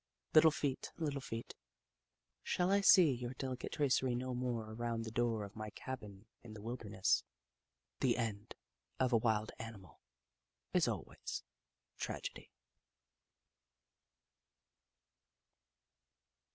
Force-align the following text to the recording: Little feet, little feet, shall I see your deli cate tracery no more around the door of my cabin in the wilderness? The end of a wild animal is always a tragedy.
Little 0.33 0.49
feet, 0.49 0.91
little 0.97 1.21
feet, 1.21 1.53
shall 2.41 2.71
I 2.71 2.81
see 2.81 3.11
your 3.11 3.35
deli 3.35 3.55
cate 3.57 3.73
tracery 3.73 4.15
no 4.15 4.33
more 4.33 4.71
around 4.71 5.03
the 5.03 5.11
door 5.11 5.43
of 5.43 5.55
my 5.55 5.69
cabin 5.69 6.25
in 6.41 6.55
the 6.55 6.61
wilderness? 6.63 7.23
The 7.99 8.17
end 8.17 8.55
of 8.99 9.13
a 9.13 9.17
wild 9.17 9.51
animal 9.59 9.99
is 10.73 10.87
always 10.87 11.43
a 11.95 12.01
tragedy. 12.01 12.49